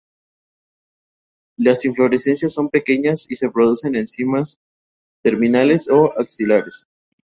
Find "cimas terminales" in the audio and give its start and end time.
4.07-5.91